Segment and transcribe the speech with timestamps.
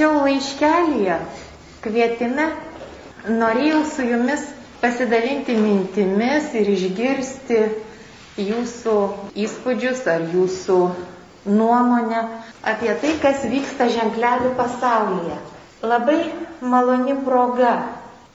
[0.00, 1.14] parašiau laiškelį
[1.84, 2.44] kvietime,
[3.40, 4.40] norėjau su jumis
[4.80, 7.58] pasidalinti mintimis ir išgirsti
[8.40, 8.94] jūsų
[9.44, 10.78] įspūdžius ar jūsų
[11.58, 12.22] nuomonę
[12.72, 15.36] apie tai, kas vyksta ženklelių pasaulyje.
[15.84, 16.16] Labai
[16.62, 17.74] maloni proga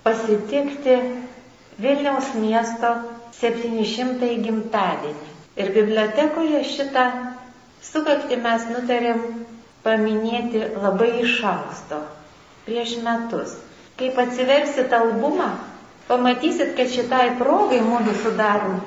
[0.06, 1.00] pasitikti
[1.82, 2.94] Vilniaus miesto
[3.42, 5.34] 700 gimtadienį.
[5.58, 7.10] Ir bibliotekoje šitą
[7.90, 9.26] sukakti mes nutarėm
[9.86, 12.02] paminėti labai iš anksto,
[12.66, 13.56] prieš metus.
[14.00, 15.50] Kaip atsiversit albumą,
[16.10, 18.80] pamatysit, kad šitai progai mūsų sudarom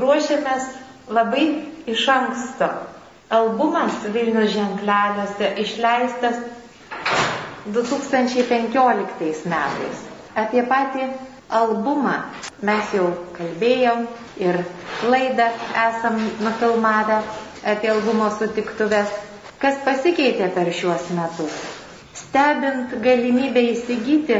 [0.00, 0.70] ruošiamės
[1.18, 1.44] labai
[1.94, 2.70] iš anksto.
[3.30, 6.40] Albumas Vilnius ženkleliuose išleistas
[7.70, 10.00] 2015 metais.
[10.34, 11.06] Apie patį
[11.60, 12.16] albumą
[12.66, 14.06] mes jau kalbėjom
[14.40, 14.58] ir
[15.12, 15.46] laidą
[15.84, 17.20] esam nufilmavę
[17.74, 19.10] apie albumo sutiktuvės.
[19.60, 21.56] Kas pasikeitė per šiuos metus?
[22.20, 24.38] Stebint galimybę įsigyti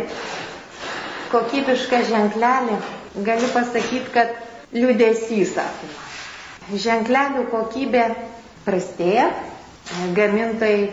[1.33, 2.79] kokybišką ženklelį,
[3.27, 4.33] galiu pasakyti, kad
[4.77, 6.07] liūdėsys apima.
[6.87, 8.05] Ženklelių kokybė
[8.65, 9.29] prastėja,
[10.19, 10.89] gamintojai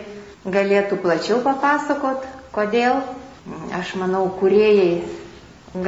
[0.58, 2.24] galėtų plačiau papasakot,
[2.56, 3.00] kodėl.
[3.80, 5.00] Aš manau, kuriejai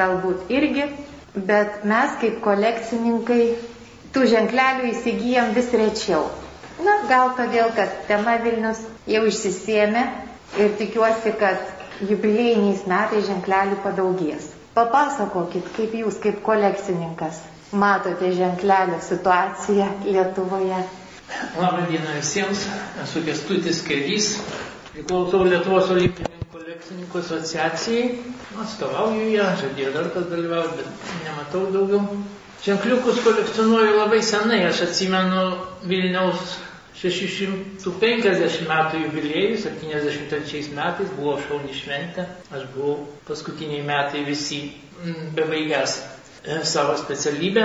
[0.00, 0.86] galbūt irgi,
[1.50, 3.42] bet mes kaip kolekcininkai
[4.14, 6.24] tų ženklelių įsigijam vis rečiau.
[6.84, 10.04] Na, gal todėl, kad tema Vilnius jau išsisėmė
[10.64, 14.46] ir tikiuosi, kad jubiliejiniais metais ženklelių padaugės.
[14.76, 17.42] Papasakokit, kaip jūs, kaip kolekcininkas,
[17.82, 20.78] matote ženklelio situaciją Lietuvoje?
[21.58, 22.64] Labą dieną visiems,
[23.04, 24.30] esu Kestutis Kairys,
[24.94, 28.06] priklausau Lietuvos olimpinių kolekcininkų asociacijai,
[28.64, 32.02] atstovauju ją, žadėjau dar kas dalyvauti, bet nematau daugiau.
[32.64, 35.44] Ženkliukus kolekcionuoju labai senai, aš atsimenu
[35.88, 36.56] Vilniaus
[37.00, 44.58] 650 metų jubiliejų, 73 metais buvo šauni šventė, aš buvau paskutiniai metai visi
[45.38, 45.94] bebaigęs
[46.68, 47.64] savo specialybę.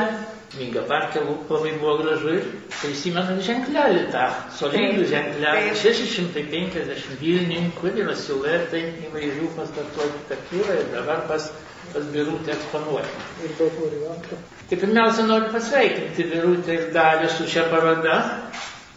[0.55, 2.45] Minga parke labai buvo gražu ir
[2.79, 4.23] prisimenu ženklelį tą,
[4.55, 11.49] solidų ženklelį, 650 Vilniui, kur yra siluetai įvairių pastatų architektūra ir dabar pas,
[11.91, 14.39] pas Birutę variantų.
[14.69, 18.21] Tai pirmiausia noriu pasveikinti Birutę ir Dalį su šia paroda.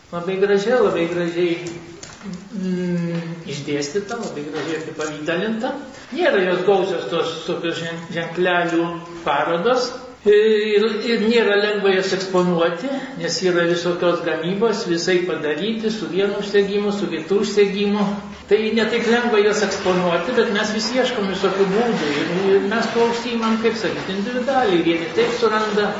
[0.08, 5.72] Labai gražiai, labai gražiai mm, išdėstyta, labai gražiai apipavydalinta.
[6.16, 7.82] Nėra jos gausios tos tokios
[8.14, 8.86] ženklelių
[9.26, 9.90] parodos.
[10.28, 12.88] Ir, ir nėra lengva jas eksponuoti,
[13.20, 18.02] nes yra visokios gamybos, visai padaryti, su vienu užsiegimu, su kitu užsiegimu.
[18.48, 22.10] Tai netaip lengva jas eksponuoti, bet mes vis ieškom visokių būdų.
[22.22, 24.80] Ir, ir mes to užsiimam, kaip sakyti, individualiai.
[24.88, 25.92] Vieni taip suranda,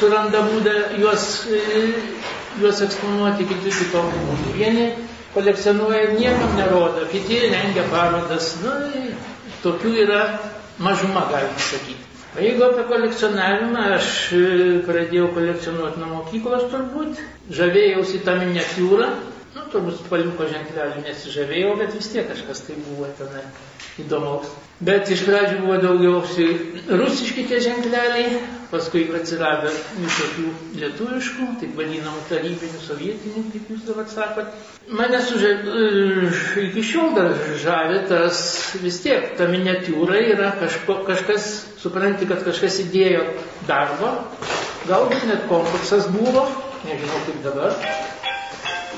[0.00, 1.28] suranda būdą juos,
[2.58, 4.54] juos eksponuoti, kiti kitokių būdų.
[4.58, 4.86] Vieni
[5.34, 8.54] kolekcionuoja niekam nerodo, kiti rengia parodas.
[8.64, 8.72] Nu,
[9.64, 10.22] tokių yra
[10.82, 12.06] mažuma, galima sakyti.
[12.36, 14.08] O jeigu apie kolekcionavimą, aš
[14.86, 17.18] pradėjau kolekcionuoti nuo mokyklos turbūt,
[17.58, 19.08] žavėjausi tą miniatiūrą,
[19.56, 23.42] nu, turbūt spaliuko ženklelių nesižavėjau, bet vis tiek kažkas tai buvo tenai
[24.04, 24.52] įdomaus.
[24.80, 26.52] Bet iš pradžių buvo daugiausiai
[26.88, 28.38] rusiški tie ženkleliai,
[28.70, 29.68] paskui atsirado
[29.98, 34.54] visokių lietuviškų, taip vadinamų tarybinių, sovietinių, kaip jūs dabar sakot.
[35.00, 35.74] Mane sužavė,
[36.64, 38.40] iki šiol dar žavė tas
[38.80, 41.50] vis tiek, ta miniatiūra yra kažko, kažkas,
[41.84, 43.26] supranti, kad kažkas įdėjo
[43.68, 44.14] darbo,
[44.88, 46.46] galbūt net konkursas buvo,
[46.88, 47.76] nežinau kaip dabar.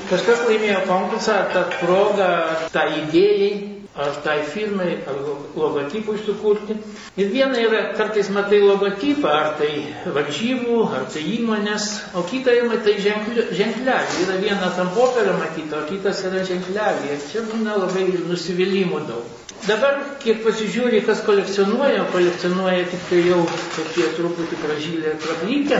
[0.07, 2.31] Kažkas laimėjo konkursą, tą progą,
[2.71, 5.17] tą idėjai ar tai firmai, ar
[5.55, 6.77] logotipui sukurti.
[7.15, 11.85] Ir viena yra, kartais matai logotipą, ar tai varžybų, ar tai įmonės,
[12.17, 14.17] o kita yra matai ženklelį.
[14.25, 17.13] Yra viena tam popierio matyta, o kitas yra ženklelį.
[17.13, 19.39] Ir čia būna labai nusivylimų daug.
[19.63, 23.37] Dabar, kiek pasižiūri, kas kolekcionuoja, kolekcionuoja tik tai jau
[23.77, 25.79] tokie truputį pražylę ir praplykę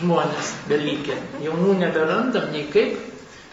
[0.00, 1.14] žmonės dalykę.
[1.44, 2.96] Jaunų neberandam nei kaip,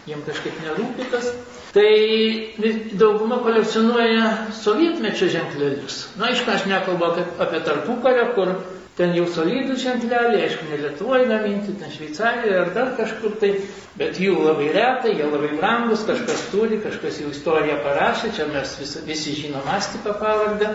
[0.08, 1.30] jiems kažkaip nerūpi tas.
[1.72, 2.54] Tai
[2.96, 5.98] dauguma kolekcionuoja sovietmečio ženklelius.
[6.16, 7.10] Na, aišku, aš nekalbu
[7.44, 8.54] apie tarpukarę, kur
[8.98, 13.52] ten jau solidų ženkleliai, aišku, ne Lietuvoje gaminti, ten Šveicarijoje ar dar kažkur tai,
[14.00, 18.74] bet jų labai retai, jie labai brangus, kažkas turi, kažkas jau istoriją parašė, čia mes
[18.80, 20.72] visi, visi žinom Astiko pavardę.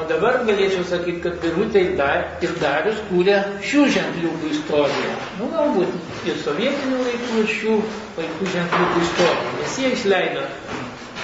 [0.00, 3.38] O dabar galėčiau sakyti, kad Birutė ir, dar, ir Darius kūrė
[3.68, 5.16] šių ženkliukų istoriją.
[5.40, 7.76] Nu, galbūt ir sovietinių laikų, ir šių
[8.16, 9.52] vaikų ženkliukų istoriją.
[9.60, 10.46] Nes jie išleido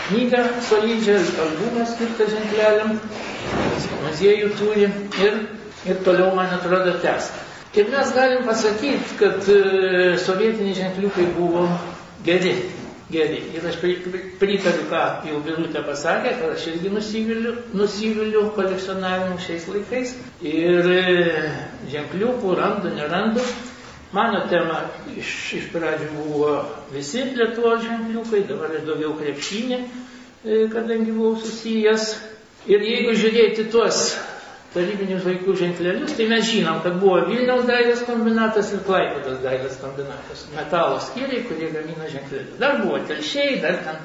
[0.08, 2.94] knygą solidžią, albumą skirtą ženkleliam,
[4.04, 4.88] muziejų turi
[5.24, 5.38] ir,
[5.88, 7.32] ir toliau, man atrodo, tęs.
[7.76, 11.66] Ir mes galim pasakyti, kad e, sovietiniai ženkliukai buvo
[12.24, 12.54] geri.
[13.10, 13.40] Geri.
[13.56, 20.14] Ir aš pritariu, ką jau Birutė pasakė, kad aš irgi nusiviliu, nusiviliu kolekcionavimu šiais laikais.
[20.44, 21.02] Ir e,
[21.93, 23.44] ženkliukų randu, nerandu.
[24.12, 24.82] Mano tema
[25.16, 26.52] iš, iš pradžių buvo
[26.94, 32.11] visi Lietuvos ženkliukai, dabar aš daugiau krepšinį, e, kadangi buvau susijęs.
[32.69, 34.11] Ir jeigu žiūrėti tuos
[34.74, 40.44] tarybinius vaikų ženklelius, tai mes žinom, kad buvo Vilniaus dailės kombinatas ir Klaipėdos dailės kombinatas.
[40.56, 42.58] Metalo skyriai, kurie gamina ženklelius.
[42.60, 44.02] Dar buvo telšiai, dar ten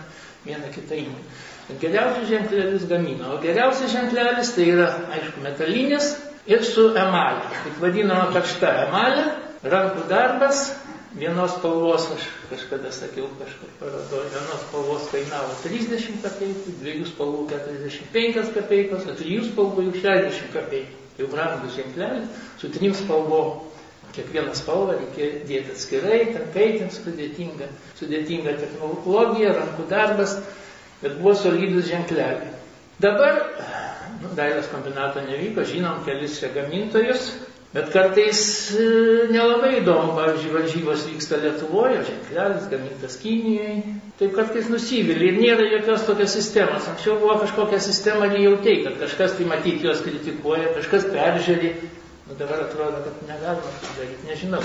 [0.48, 1.42] viena kita įmonė.
[1.82, 3.36] Geriausius ženklelius gamino.
[3.36, 6.10] O geriausias ženklelis tai yra, aišku, metalinis
[6.52, 7.46] ir su emalė.
[7.64, 9.28] Taip vadinama karšta emalė,
[9.72, 10.66] rankų darbas,
[11.14, 18.50] Vienos spalvos, aš kažkada sakiau kažkur parodoje, vienos spalvos kainavo 30 kapeikų, dviejų spalvų 45
[18.56, 20.98] kapeikos, o trijų spalvų jau 60 kapeikų.
[21.20, 22.26] Jau brangus ženklelis,
[22.58, 23.62] su trim spalvom.
[24.14, 27.70] Kiekvieną spalvą reikia dėti atskirai, ten kaitint sudėtinga,
[28.00, 30.36] sudėtinga technologija, rankų darbas,
[31.02, 32.52] bet buvo solidus ženkleliai.
[33.02, 33.40] Dabar,
[34.22, 37.32] nu, dailės kombinato nevyko, žinom kelis čia gamintojus,
[37.74, 38.40] Bet kartais
[38.78, 38.84] e,
[39.34, 43.80] nelabai įdomu, pavyzdžiui, varžybos vyksta Lietuvoje, ženklelis gamintas Kinijoje,
[44.20, 46.86] taip kartais nusivylė ir nėra jokios tokios sistemos.
[46.92, 51.74] Anksčiau buvo kažkokia sistema ir jautai, kad kažkas tai matyti juos kritikuoja, kažkas peržiūri,
[52.30, 54.62] nu dabar atrodo, kad negalima tai daryti, nežinau.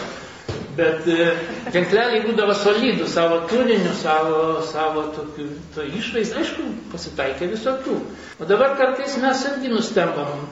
[0.76, 1.32] Bet e,
[1.72, 7.96] ženkleliai būdavo solidų savo turiniu, savo, savo tokiu, to išvaizdą, aišku, pasitaikė visokių.
[8.36, 10.44] O dabar kartais mes irgi nustembam,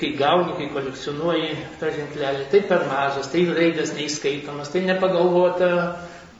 [0.00, 1.50] kai gauni, kai kolekcionuoji
[1.80, 5.70] tą ženklelį, tai per mažas, tai raidės neįskaitomas, tai nepagalvota,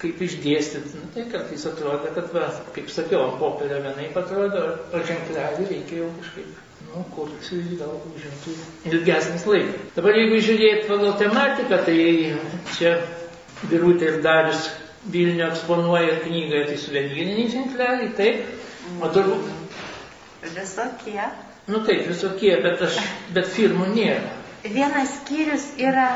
[0.02, 1.00] kaip išdėstyti.
[1.00, 6.02] Nu, tai kartais atrodo, kad, va, kaip sakiau, ant popierio vienai atrodo, o ženklelį reikia
[6.02, 6.58] jau kažkaip,
[6.90, 8.56] nu, kurti gal užimtų
[8.92, 9.86] ilgesnis laikas.
[9.96, 12.00] Dabar jeigu žiūrėt pagal tematiką, tai
[12.76, 12.96] čia
[13.70, 14.66] Birutė ir Darius
[15.08, 18.48] Vilnių eksponuoja knygoje, tai suvenyriniai ženkleliai, taip.
[19.00, 19.46] O turbūt.
[20.56, 21.22] Visokie.
[21.66, 22.98] Nu taip, visokie, bet, aš,
[23.34, 24.34] bet firmų nėra.
[24.66, 26.08] Vienas skyrius yra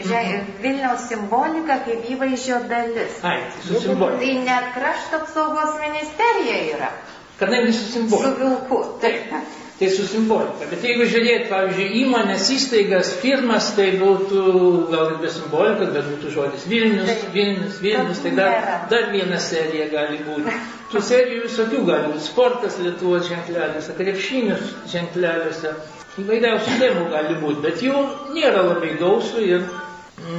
[0.00, 0.20] že,
[0.62, 3.16] Vilniaus simbolika kaip įvaizdžio dalis.
[3.26, 4.20] Ai, tai su simbolika.
[4.22, 6.90] Tai net krašto apsaugos ministerija yra.
[7.40, 8.30] Kadangi su simbolika.
[8.30, 8.80] Su vilku.
[9.02, 9.32] Taip.
[9.78, 10.66] Tai su simbolika.
[10.66, 14.40] Bet jeigu žiūrėt, pavyzdžiui, įmonės, įstaigas, firmas, tai būtų
[14.90, 17.12] gal ir be simbolikos, bet būtų žodis Vilnius.
[17.30, 20.56] Vilnius, Vilnius, tai dar, dar viena serija gali būti.
[20.90, 22.24] Tų serijų visokių gali būti.
[22.26, 25.76] Sportas Lietuvos ženkleliuose, krepšinius ženkleliuose,
[26.24, 28.02] įvairiausių temų gali būti, bet jų
[28.34, 29.68] nėra labai gausų ir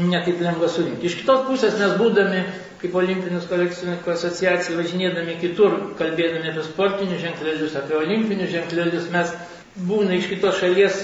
[0.09, 1.07] netaip lengva surinkti.
[1.09, 2.43] Iš kitos pusės mes būdami
[2.79, 9.33] kaip olimpinius kolekcininkų asociacijai važinėdami kitur, kalbėdami apie sportinius ženklelius, apie olimpinius ženklelius, mes
[9.89, 11.01] būna iš kitos šalies,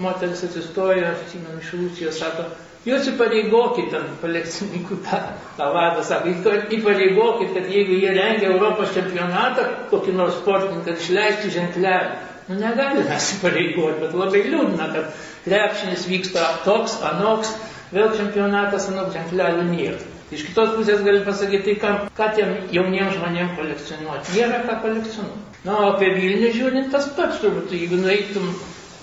[0.00, 2.46] moteris atsistojo, aš atsimenu iš Rusijos, sako,
[2.88, 5.20] jūs įpareigokit ten kolekcininkų tą,
[5.58, 6.32] tą vadą, sako,
[6.78, 12.28] įpareigokit, kad jeigu jie rengia Europos čempionatą, kokį nors sportininką, išleisti ženklelį.
[12.50, 17.52] Nu, negali mes įpareigoti, bet labai liūdna, kad krepšinis vyksta toks, anoks,
[17.94, 20.00] vėl čempionatas, anoks ženklelių nėra.
[20.30, 24.36] Iš kitos pusės gali pasakyti, tai ką, ką tiem jauniems žmonėms kolekcionuoti.
[24.36, 25.46] Nėra ką kolekcionuoti.
[25.64, 28.46] Na, o apie Vilnių žiūrint tas pats turbūt, jeigu nueitum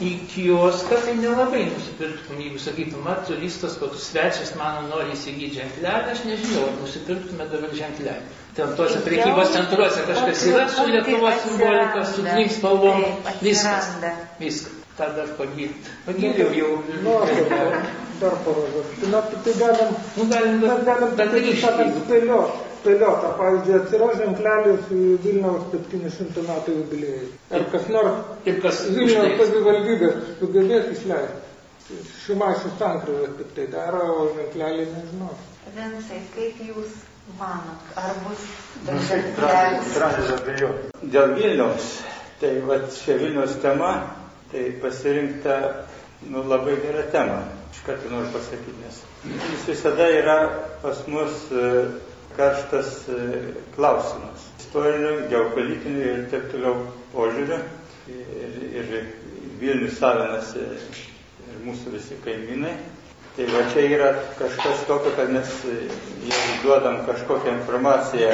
[0.02, 2.40] į kioską, tai nelabai nusipirktum.
[2.42, 7.76] Jeigu sakytum, mat, turistas, koks svečias mano nori įsigyti ženklelį, aš nežinau, ar nusipirktume dabar
[7.82, 8.34] ženklelį.
[8.58, 13.06] Ten tuose prekybos centruose kažkas yra su Lietuvos simbolika, su dviem spalvom,
[13.44, 13.92] viskas.
[14.42, 14.87] Viskas.
[14.98, 15.92] Tą dar pagirt.
[16.06, 16.72] Pagiriau jau.
[17.04, 17.20] Nu,
[18.20, 19.10] dar parodyti.
[19.12, 22.64] Na, tai galim, nu, galim, mes galim, bet taip sakant, spėlioti.
[22.78, 24.90] Spėliota, pavyzdžiui, atsiras ženklelis
[25.24, 27.28] Vilniaus 700 metų jubiliejai.
[27.58, 31.44] Ar kas nors ir kas Vilniaus savivaldybės sugebės išleisti.
[32.24, 35.34] Šimašių sankrovė tik tai daro, o ženklelį nežinau.
[35.76, 36.94] Vinsai, kaip jūs
[37.40, 38.46] manot, ar bus
[39.10, 39.98] ženklelis?
[41.18, 41.92] Dėl Vilniaus,
[42.42, 43.92] tai va čia Vilniaus tema
[44.52, 45.58] Tai pasirinkta
[46.32, 47.42] nu, labai gera tema,
[47.74, 49.02] iš karto noriu pasakyti, nes
[49.52, 50.38] jis visada yra
[50.82, 51.66] pas mus e,
[52.38, 53.18] karštas e,
[53.76, 54.46] klausimas.
[54.62, 56.78] Istorinių, geopolitinių ir taip toliau
[57.14, 57.60] požiūrių.
[58.08, 58.92] Ir, ir
[59.60, 62.76] Vilnius savinasi ir mūsų visi kaimynai.
[63.36, 65.76] Tai va čia yra kažkas tokio, kad mes e,
[66.24, 68.32] jeigu duodam kažkokią informaciją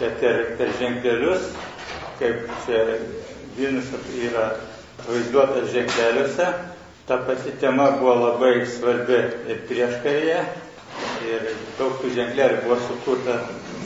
[0.00, 1.50] per, per ženklelius,
[2.18, 2.82] kaip čia
[3.58, 3.92] Vilnius
[4.24, 4.48] yra
[5.06, 6.46] vaizduotas ženkleliuose.
[7.08, 9.18] Ta pati tema buvo labai svarbi
[9.52, 10.40] ir prieškarėje.
[11.28, 11.40] Ir
[11.78, 13.34] daug tų ženklelių buvo sukurta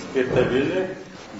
[0.08, 0.86] skirta Vilniui.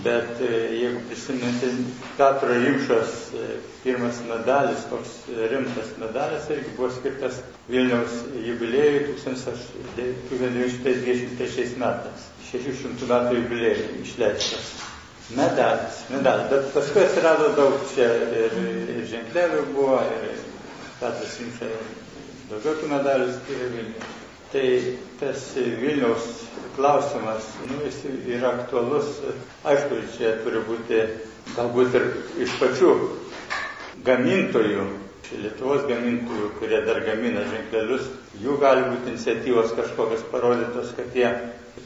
[0.02, 1.69] Bet e, jeigu prisiminti
[2.17, 3.41] Petro Rimšos e,
[3.85, 5.11] pirmas medalis, toks
[5.52, 7.35] rimtas medalis, irgi buvo skirtas
[7.71, 8.14] Vilniaus
[8.47, 12.21] jubiliejui 1923 metais.
[12.52, 14.67] 600 metų jubiliejui išleistas.
[15.37, 18.57] Medalis, medalis, bet paskui atsirado daug čia ir,
[18.93, 20.41] ir ženklelių buvo, ir
[21.01, 21.69] Petras Rimša
[22.51, 24.11] daugiau tų medalių skiria Vilniui.
[24.53, 24.65] Tai
[25.23, 26.27] tas Vilniaus
[26.77, 28.03] klausimas, nu, jis
[28.37, 29.09] yra aktualus,
[29.65, 31.01] aišku, čia turi būti
[31.57, 32.07] galbūt ir
[32.45, 32.93] iš pačių
[34.05, 34.85] gamintojų,
[35.43, 38.09] Lietuvos gamintojų, kurie dar gamina ženklelius,
[38.43, 41.31] jų gali būti iniciatyvos kažkokios parodytos, kad jie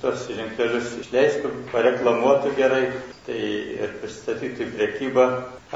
[0.03, 2.83] tos ženklelius išleistų, pareklamuotų gerai,
[3.27, 3.39] tai
[3.85, 5.27] ir pristatytų į priekybą.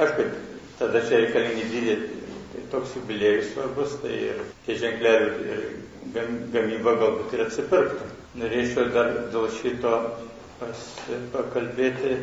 [0.00, 0.26] Aišku,
[0.80, 2.18] tada čia reikalingi didėti.
[2.50, 5.62] Tai toks jubiliejus svarbus, tai ir tie ženklelių ir
[6.54, 8.08] gamyba galbūt ir atsipirktų.
[8.40, 9.94] Norėčiau dar dėl šito
[10.60, 10.82] pas,
[11.34, 12.16] pakalbėti,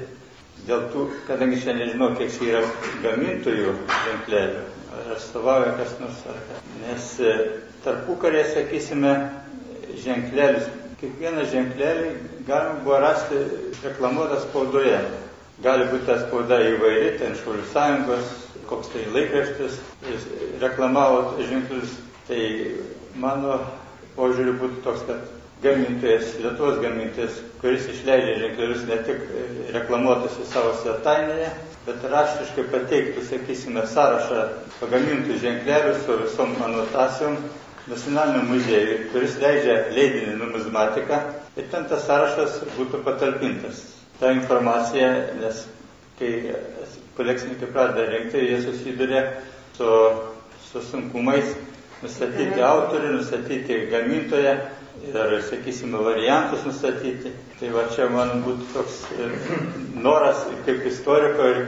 [0.67, 2.61] dėl tų, kadangi šiandien nežinau, kiek čia yra
[3.05, 3.73] gamintojų
[4.05, 4.63] ženklelių,
[5.07, 6.59] ar atstovauja kas nors, ar ką.
[6.83, 7.35] Nes e,
[7.85, 9.15] tarpukarė, sakysime,
[10.03, 10.67] ženklelis
[11.01, 12.11] kiekvieną ženklelį
[12.47, 13.39] galima buvo rasti
[13.83, 14.97] reklamuotą spaudoje.
[15.65, 18.31] Gali būti ta spauda įvairi, ten Šaulių sąjungos,
[18.69, 19.77] koks tai laikraštis,
[20.61, 21.95] reklamavo ženklus.
[22.27, 22.39] Tai
[23.17, 23.59] mano
[24.17, 29.23] požiūrį būtų toks, kad gamintojas, Lietuvos gamintojas, kuris išleidžia ženklelius ne tik
[29.73, 31.49] reklamuotųsi savo svetainėje,
[31.87, 34.43] bet raštiškai pateiktų, sakysime, sąrašą
[34.81, 37.37] pagamintų ženklelių su visom anotacijom
[37.87, 41.21] nacionaliniam muziejui, kuris leidžia leidinį numizmatiką
[41.57, 43.81] ir ten tas sąrašas būtų patalpintas.
[44.19, 45.09] Ta informacija,
[45.39, 45.63] nes
[46.19, 46.31] kai
[47.17, 49.23] kolekcininkai pradeda rinkti, jie susiduria
[49.77, 49.89] su,
[50.67, 51.53] su sunkumais
[52.03, 54.57] nustatyti autorių, nustatyti gamintoją
[55.05, 57.31] ir, sakysime, variantus nustatyti.
[57.59, 58.99] Tai va čia man būtų toks
[60.07, 61.63] noras kaip istoriko ir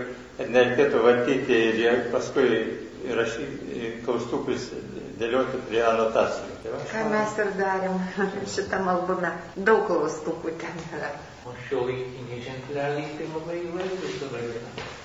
[0.48, 2.50] nereikėtų vartyti ir paskui
[3.16, 4.70] rašyti klaustukus
[5.20, 6.60] dėlioti prie anotacijų.
[6.64, 7.98] Tai va, Ką mes ir darėm
[8.56, 9.34] šitam albume.
[9.68, 11.12] Daug klaustukų ten yra.
[11.48, 14.98] O šio laikiniai ženkleliai tai labai įvairūs dabar yra.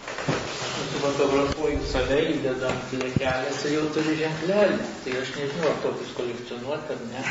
[0.75, 4.79] Nusifotografuoju save, įdedam lekelės ir jau turi ženklelį.
[5.05, 7.23] Tai aš nežinau, ar tokius kolekcionuoti ar ne.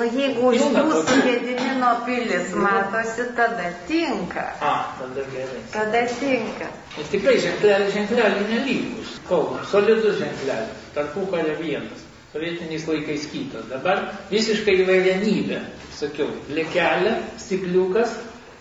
[0.00, 4.46] Nu, jeigu už jūsų Gedimino pilis matosi, tada tinka.
[4.60, 5.62] A, tada gerai.
[5.76, 6.72] Tada tinka.
[6.98, 9.14] Ir tikrai ženkleliai, ženkleliai nelygus.
[9.30, 13.64] Kauno, solidus ženklelis, tarpukario vienas sovietiniais laikais kitas.
[13.70, 14.02] Dabar
[14.32, 15.60] visiškai įvairienybė.
[15.98, 18.12] Sakiau, lėkelė, stikliukas,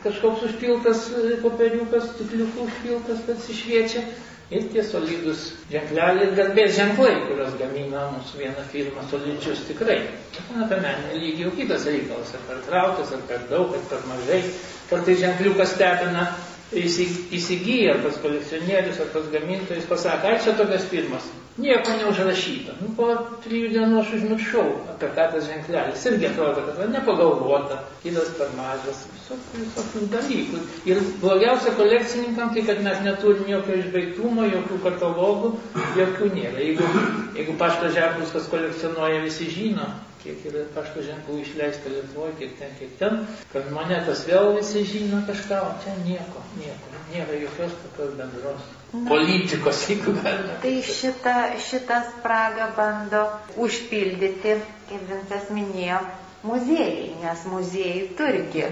[0.04, 1.04] kažkoks užpiltas
[1.44, 4.06] popieriukas, stikliukų užpiltas, kad išviečia.
[4.48, 9.98] Ir tie solidus ženkleliai ir garbės ženklai, kurios gamina mūsų viena firma, solidžius tikrai.
[10.38, 14.06] Bet apie meninį lygį jau kitas reikalas, ar per traukas, ar per daug, ar per
[14.08, 14.40] mažai.
[14.88, 16.30] Kartais ženkliukas stebina
[16.72, 21.28] įsigyja ar tas kolekcionierius, ar tas gamintojas pasako, ai čia tokias firmas,
[21.58, 22.76] nieko neužrašyta.
[22.82, 23.08] Nu, po
[23.44, 26.06] trijų dienų aš užmiršau apie ką tas ženklelis.
[26.12, 30.62] Irgi atrodo, kad va, nepagalvota, kitas per mažas, visokių, visokių dalykų.
[30.92, 35.54] Ir blogiausia kolekcininkam tai, kad mes neturim jokio išbaigtumo, jokių katalogų,
[36.02, 36.62] jokių nėra.
[36.62, 36.92] Jeigu,
[37.40, 39.90] jeigu pašto ženklus, kas kolekcionuoja, visi žino,
[40.24, 43.24] kiek yra pašto ženklų išleista Lietuvoje, kiek ten, kiek ten,
[43.54, 49.82] kad monetas vėl visi žino kažką, o čia nieko, nieko, nėra jokios tokios bendros politikos,
[49.90, 50.58] jeigu galima.
[50.64, 51.36] Tai šitą,
[51.70, 53.24] šitą spragą bando
[53.66, 54.56] užpildyti,
[54.90, 56.00] kaip Vincas minėjo,
[56.48, 58.68] muziejai, nes muziejai turgi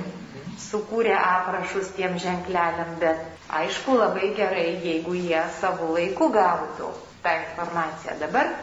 [0.69, 3.25] sukūrė aprašus tiem ženkleliam, bet
[3.62, 6.93] aišku labai gerai, jeigu jie savo laiku gautų
[7.25, 8.15] tą informaciją.
[8.24, 8.53] Dabar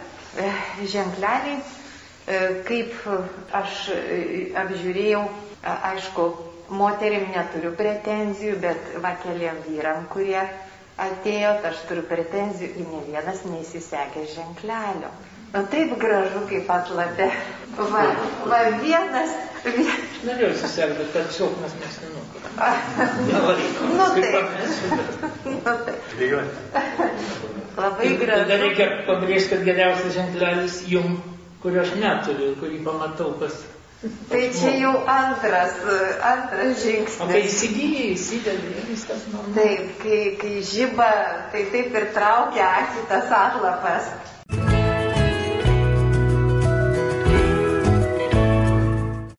[0.40, 0.48] e,
[0.96, 1.60] ženkleliai
[2.22, 2.92] E, kaip
[3.58, 5.22] aš e, apžiūrėjau,
[5.66, 6.26] aišku,
[6.80, 10.44] moterim neturiu pretenzijų, bet va keliam vyram, kurie
[11.00, 15.12] atėjo, tai aš turiu pretenzijų į ne vienas neįsisekęs ženklelio.
[15.52, 17.28] Na taip gražu, kaip atlapė.
[17.76, 18.04] Va,
[18.48, 19.34] va vienas.
[19.64, 19.90] Vien...
[20.26, 22.46] Norėjau įsisekti, bet per silpnas mėsinukas.
[23.98, 24.56] nu taip.
[25.58, 26.16] nu taip.
[27.76, 28.48] Labai gražu.
[28.48, 31.28] Tada reikia pabrėžti, kad geriausias ženklelis jums
[31.62, 33.54] kurio aš neturiu, kurį pamatau pas.
[34.02, 35.76] Tai čia jau antras,
[36.26, 37.20] antras žingsnis.
[37.22, 39.54] O kai įsigyji, įsidedi, viskas normalu.
[39.54, 41.10] Taip, kai, kai žyba,
[41.52, 44.10] tai taip ir traukia akį tas atlapas.